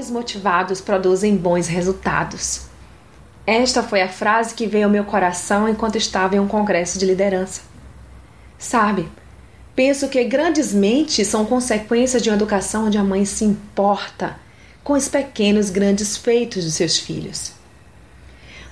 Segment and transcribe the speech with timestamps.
[0.00, 2.62] Homens motivados produzem bons resultados.
[3.46, 7.04] Esta foi a frase que veio ao meu coração enquanto estava em um congresso de
[7.04, 7.60] liderança.
[8.58, 9.10] Sabe,
[9.76, 14.38] penso que grandes mentes são consequência de uma educação onde a mãe se importa
[14.82, 17.52] com os pequenos grandes feitos de seus filhos.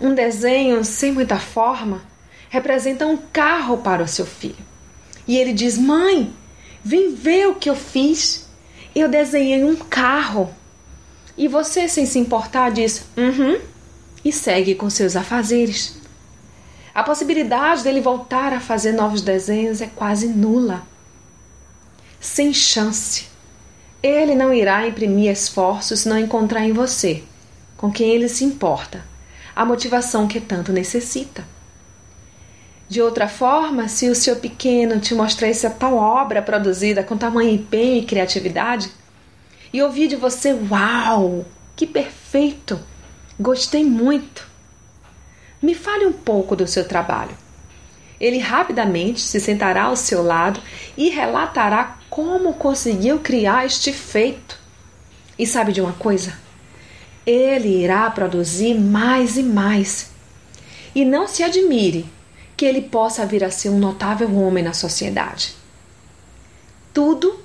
[0.00, 2.00] Um desenho sem muita forma
[2.48, 4.64] representa um carro para o seu filho.
[5.26, 6.32] E ele diz: Mãe,
[6.82, 8.48] vem ver o que eu fiz.
[8.94, 10.56] Eu desenhei um carro.
[11.38, 13.60] E você, sem se importar, diz: Uhum,
[14.24, 15.96] e segue com seus afazeres.
[16.92, 20.82] A possibilidade dele voltar a fazer novos desenhos é quase nula.
[22.20, 23.26] Sem chance.
[24.02, 27.22] Ele não irá imprimir esforços se não encontrar em você,
[27.76, 29.04] com quem ele se importa,
[29.54, 31.44] a motivação que tanto necessita.
[32.88, 37.50] De outra forma, se o seu pequeno te mostrasse a tal obra produzida com tamanho
[37.50, 38.90] empenho e criatividade,
[39.72, 41.44] e ouvir de você: Uau,
[41.76, 42.78] que perfeito!
[43.38, 44.46] Gostei muito!
[45.60, 47.36] Me fale um pouco do seu trabalho.
[48.20, 50.60] Ele rapidamente se sentará ao seu lado
[50.96, 54.58] e relatará como conseguiu criar este feito.
[55.38, 56.36] E sabe de uma coisa?
[57.24, 60.10] Ele irá produzir mais e mais.
[60.94, 62.06] E não se admire
[62.56, 65.54] que ele possa vir a ser um notável homem na sociedade.
[66.92, 67.38] Tudo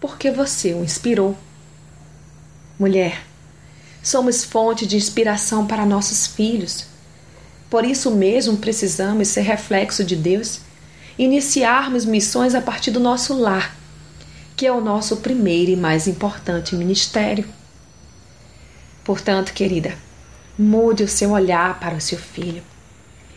[0.00, 1.36] porque você o inspirou.
[2.78, 3.22] Mulher,
[4.02, 6.86] somos fonte de inspiração para nossos filhos.
[7.70, 10.60] Por isso mesmo precisamos ser reflexo de Deus,
[11.18, 13.74] iniciarmos missões a partir do nosso lar,
[14.54, 17.48] que é o nosso primeiro e mais importante ministério.
[19.02, 19.94] Portanto, querida,
[20.58, 22.62] mude o seu olhar para o seu filho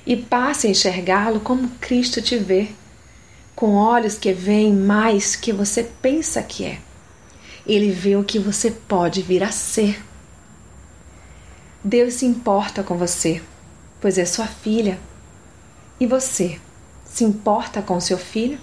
[0.06, 2.70] e passe a enxergá-lo como Cristo te vê,
[3.56, 6.89] com olhos que veem mais que você pensa que é.
[7.66, 10.04] Ele vê o que você pode vir a ser.
[11.84, 13.42] Deus se importa com você,
[14.02, 15.00] pois é sua filha.
[16.00, 16.60] E você
[17.06, 18.60] se importa com seu filho?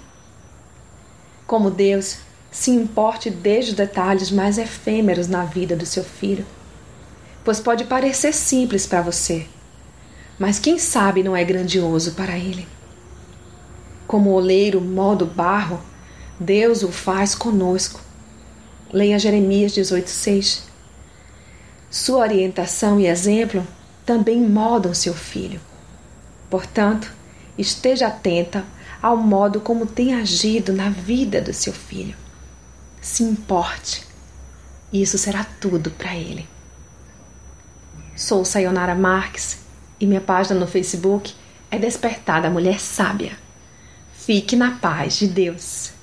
[1.47, 2.19] Como Deus
[2.51, 6.47] se importe desde os detalhes mais efêmeros na vida do seu filho,
[7.45, 9.47] pois pode parecer simples para você,
[10.39, 12.67] mas quem sabe não é grandioso para ele.
[14.07, 15.81] Como o oleiro molda o barro,
[16.39, 18.01] Deus o faz conosco.
[18.93, 20.63] Leia Jeremias 18,6.
[21.91, 23.67] Sua orientação e exemplo
[24.05, 25.61] também moldam seu filho.
[26.49, 27.13] Portanto,
[27.59, 28.65] esteja atenta
[29.03, 32.17] ao modo como tem agido na vida do seu filho.
[33.01, 34.07] Se importe,
[34.93, 36.49] isso será tudo para ele.
[38.15, 39.59] Sou Sayonara Marques
[40.01, 41.35] e minha página no Facebook
[41.71, 43.37] é Despertar da Mulher Sábia.
[44.15, 45.96] Fique na paz de Deus.